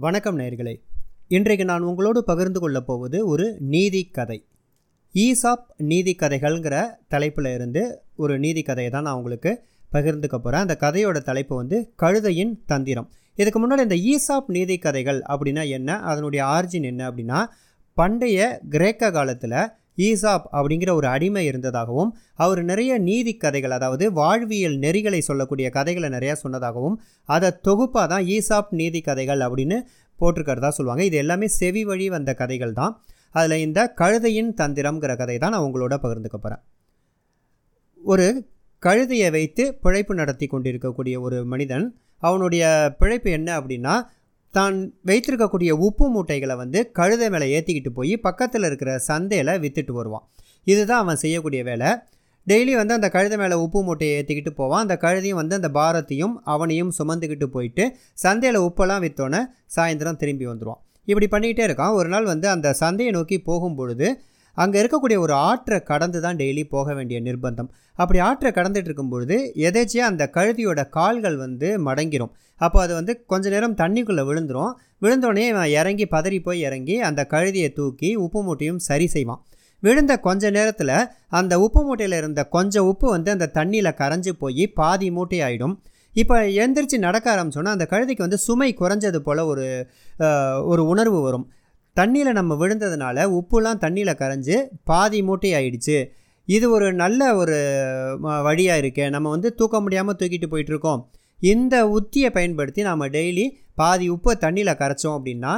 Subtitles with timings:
[0.00, 0.80] வணக்கம் நேர்களே
[1.28, 4.46] இன்றைக்கு நான் உங்களோடு பகிர்ந்து கொள்ளப் போவது ஒரு நீதி கதை
[5.14, 11.18] ஈசாப் நீதி கதைகள்ங்கிற தலைப்பில் இருந்து ஒரு நீதி கதையை தான் நான் உங்களுக்கு பகிர்ந்துக்க போகிறேன் அந்த கதையோட
[11.22, 13.10] தலைப்பு வந்து கழுதையின் தந்திரம்.
[13.34, 16.00] இதுக்கு முன்னாடி இந்த ஈசாப் நீதி கதைகள் அப்படின்னா என்ன?
[16.00, 17.44] அதனுடைய ஆர்ஜின் என்ன அப்படின்னா
[17.94, 19.58] பண்டைய கிரேக்க காலத்தில்
[20.08, 26.34] ஈசாப் அப்படிங்கிற ஒரு அடிமை இருந்ததாகவும் அவர் நிறைய நீதி கதைகள் அதாவது வாழ்வியல் நெறிகளை சொல்லக்கூடிய கதைகளை நிறையா
[26.44, 26.96] சொன்னதாகவும்
[27.28, 29.78] அதை தொகுப்பாக தான் ஈசாப் நீதி கதைகள் அப்படின்னு
[30.18, 31.04] போட்டிருக்கிறதா சொல்லுவாங்க.
[31.04, 32.94] இது எல்லாமே செவி வழி வந்த கதைகள் தான்.
[33.34, 36.62] அதில் இந்த கழுதையின் தந்திரம்ங்கிற கதை தான் நான் உங்களோட பகிர்ந்துக்க போகிறேன்
[38.02, 38.26] ஒரு
[38.82, 41.86] கழுதையை வைத்து பிழைப்பு நடத்தி கொண்டிருக்கக்கூடிய ஒரு மனிதன்
[42.22, 42.64] அவனுடைய
[42.98, 43.94] பிழைப்பு என்ன அப்படின்னா
[44.50, 50.24] தான் வைத்திருக்கக்கூடிய உப்பு மூட்டைகளை வந்து கழுதை மேலே ஏற்றிக்கிட்டு போய் பக்கத்தில் இருக்கிற சந்தையில் விற்றுட்டு வருவான்.
[50.64, 51.90] இதுதான் அவன் செய்யக்கூடிய வேலை.
[52.46, 54.80] டெய்லி வந்து அந்த கழுதை மேலே உப்பு மூட்டையை ஏற்றிக்கிட்டு போவான்.
[54.80, 59.42] அந்த கழுதையும் வந்து அந்த பாரத்தையும் அவனையும் சுமந்துக்கிட்டு போயிட்டு சந்தையில் உப்பெல்லாம் விற்றோன்னே
[59.76, 61.92] சாயந்தரம் திரும்பி வந்துடுவான் இப்படி பண்ணிக்கிட்டே இருக்கான்.
[61.92, 64.08] ஒரு நாள் வந்து அந்த சந்தையை நோக்கி போகும் பொழுது
[64.56, 67.68] அங்கே இருக்கக்கூடிய ஒரு ஆற்றை கடந்து தான் டெய்லி போக வேண்டிய நிர்பந்தம்.
[67.98, 69.36] அப்படி ஆற்றை கடந்துட்டு இருக்கும்பொழுது
[69.68, 72.32] எதேச்சியாக அந்த கழுதியோட கால்கள் வந்து மடங்கிரும்.
[72.64, 74.72] அப்போ அது வந்து கொஞ்ச நேரம் தண்ணிக்குள்ளே விழுந்துடும்
[75.04, 79.40] விழுந்தோடனே இவன் இறங்கி பதறி போய் இறங்கி அந்த கழுதியை தூக்கி உப்பு மூட்டையும் சரி செய்வான்.
[79.82, 80.96] விழுந்த கொஞ்ச நேரத்தில்
[81.38, 85.76] அந்த உப்பு மூட்டையில் இருந்த கொஞ்சம் உப்பு வந்து அந்த தண்ணியில் கரைஞ்சி போய் பாதி மூட்டை ஆகிடும்
[86.14, 89.66] இப்போ எழுந்திரிச்சு நடக்க ஆரம்பிச்சோன்னா அந்த கழுதைக்கு வந்து சுமை குறைஞ்சது போல் ஒரு
[90.72, 91.46] ஒரு உணர்வு வரும்.
[92.00, 94.56] தண்ணியில் நம்ம விழுந்ததுனால உப்புலாம் தண்ணியில் கரைஞ்சி
[94.90, 95.98] பாதி மூட்டை ஆயிடுச்சு
[96.48, 97.56] இது ஒரு நல்ல ஒரு
[98.46, 99.04] வழியாக இருக்கே.
[99.14, 101.02] நம்ம வந்து தூக்க முடியாமல் தூக்கிட்டு போயிட்டுருக்கோம்.
[101.52, 103.44] இந்த உத்தியை பயன்படுத்தி நாம் டெய்லி
[103.80, 105.52] பாதி உப்பை தண்ணியில் கரைச்சோம் அப்படின்னா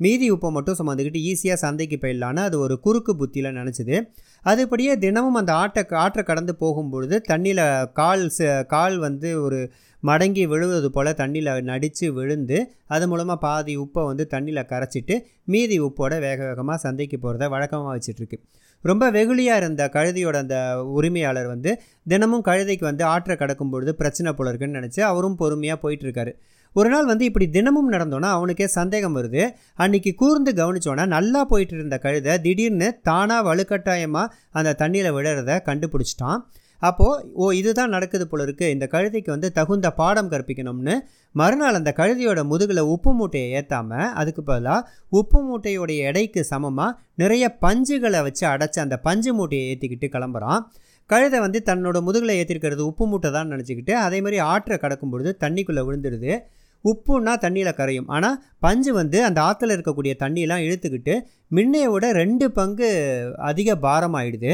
[0.00, 3.96] மீதி உப்பை மட்டும் சுமந்துக்கிட்டு ஈஸியாக சந்தைக்கு போயிடலான்னு அது ஒரு குறுக்கு புத்தியில் நினச்சிது.
[4.44, 7.62] அதுபடியே தினமும் அந்த ஆட்டை ஆற்றை கடந்து போகும்பொழுது தண்ணியில்
[8.00, 8.24] கால்
[8.74, 9.60] கால் வந்து ஒரு
[10.08, 12.58] மடங்கி விழுவது போல் தண்ணியில் நடித்து விழுந்து
[12.94, 15.14] அது மூலமாக பாதி உப்பை வந்து தண்ணியில் கரைச்சிட்டு
[15.52, 18.38] மீதி உப்போட வேக வேகமாக சந்தைக்கு போகிறத வழக்கமாக வச்சிட்ருக்கு.
[18.84, 20.56] ரொம்ப வெகுளியாக இருந்த கழுதியோட அந்த
[20.96, 21.70] உரிமையாளர் வந்து
[22.12, 26.34] தினமும் கழுதைக்கு வந்து ஆற்றை கடக்கும் பொழுது பிரச்சனை போல இருக்குன்னு நினச்சி அவரும் பொறுமையாக போயிட்டுருக்காரு
[26.76, 29.42] ஒரு நாள் வந்து இப்படி தினமும் நடந்தோன்னா அவனுக்கே சந்தேகம் வருது.
[29.82, 36.40] அன்றைக்கி கூர்ந்து கவனிச்சோன்னா நல்லா போயிட்டு இருந்த கழுதை திடீர்னு தானாக வலுக்கட்டாயமாக அந்த தண்ணியில் விழுறத கண்டுபிடிச்சிட்டான்.
[36.88, 40.94] அப்போது ஓ இதுதான் நடக்குது போல இருக்குது இந்த கழுதைக்கு வந்து தகுந்த பாடம் கற்பிக்கணும்னு.
[41.34, 44.88] மறுநாள் அந்த கழுதையோட முதுகில் உப்பு மூட்டையை ஏற்றாமல் அதுக்கு பதிலாக
[45.20, 50.60] உப்பு மூட்டையோடைய எடைக்கு சமமாக நிறைய பஞ்சுகளை வச்சு அடைச்சி அந்த பஞ்சு மூட்டையை ஏற்றிக்கிட்டு கிளம்புறான்.
[51.10, 55.82] கழுதை வந்து தன்னோட முதுகில் ஏற்றிருக்கிறது உப்பு மூட்டை தான் நினச்சிக்கிட்டு அதே மாதிரி ஆற்றை கடக்கும் பொழுது தண்ணிக்குள்ளே
[55.88, 56.32] விழுந்துடுது.
[56.84, 58.08] உப்புன்னா தண்ணியில் கரையும்.
[58.14, 61.14] ஆனால் பஞ்சு வந்து அந்த ஆற்றுல இருக்கக்கூடிய தண்ணியெலாம் இழுத்துக்கிட்டு
[61.56, 62.88] முன்னையை விட ரெண்டு பங்கு
[63.50, 64.52] அதிக பாரமாயிடுது.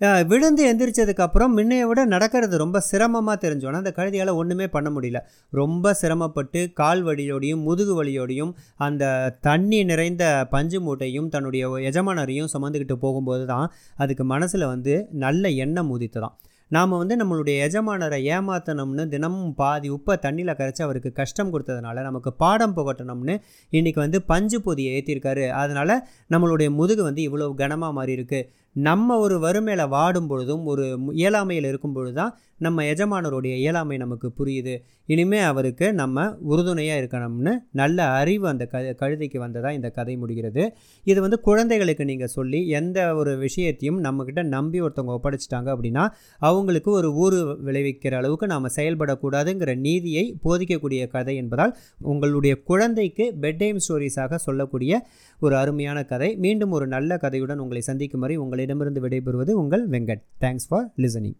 [0.00, 5.18] விழுந்து எந்திரிச்சதுக்கப்புறம் முன்னைய விட நடக்கிறது ரொம்ப சிரமமாக தெரிஞ்சோன்னா அந்த கழுதியால் ஒன்றுமே பண்ண முடியல.
[5.52, 9.04] ரொம்ப சிரமப்பட்டு கால் வலியோடையும் முதுகு வலியோடையும் அந்த
[9.40, 16.36] தண்ணி நிறைந்த பஞ்சு மூட்டையும் தன்னுடைய எஜமானரையும் சுமந்துக்கிட்டு போகும்போது தான் அதுக்கு மனசில் வந்து நல்ல எண்ணம் உதித்ததான்
[16.70, 22.74] நாம் வந்து நம்மளுடைய எஜமானரை ஏமாற்றணும்னு தினமும் பாதி உப்பை தண்ணியில் கரைச்சி அவருக்கு கஷ்டம் கொடுத்ததுனால நமக்கு பாடம்
[22.76, 23.34] புகட்டணும்னு
[23.72, 25.94] இன்றைக்கி வந்து பஞ்சு பொதியை ஏற்றிருக்காரு அதனால்
[26.30, 31.92] நம்மளுடைய முதுகு வந்து இவ்வளோ கனமாக மாறி இருக்குது நம்ம ஒரு வறுமையில் வாடும் பொழுதும் ஒரு இயலாமையில் இருக்கும்
[31.92, 34.74] பொழுது தான் நம்ம எஜமானருடைய இயலாமை நமக்கு புரியுது.
[35.06, 40.62] இனிமேல் அவருக்கு நம்ம உறுதுணையாக இருக்கணும்னு நல்ல அறிவு அந்த க கழுதைக்கு வந்ததாக இந்த கதை முடிகிறது.
[41.04, 46.04] இது வந்து குழந்தைகளுக்கு நீங்கள் சொல்லி எந்த ஒரு விஷயத்தையும் நம்மக்கிட்ட நம்பி ஒருத்தவங்க ஒப்படைச்சிட்டாங்க அப்படின்னா
[46.38, 53.80] அவங்களுக்கு ஒரு ஊறு விளைவிக்கிற அளவுக்கு நாம் செயல்படக்கூடாதுங்கிற நீதியை போதிக்கக்கூடிய கதை என்பதால் உங்களுடைய குழந்தைக்கு பெட் டைம்
[53.88, 55.02] ஸ்டோரிஸாக சொல்லக்கூடிய
[55.40, 56.36] ஒரு அருமையான கதை.
[56.36, 60.22] மீண்டும் ஒரு நல்ல கதையுடன் உங்களை சந்திக்கும் வரை உங்களை உங்களிடமிருந்து விடைபெறுவது உங்கள் வெங்கட்.
[60.40, 61.36] Thanks for listening